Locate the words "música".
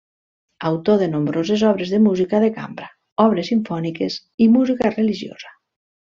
2.07-2.39, 4.55-4.93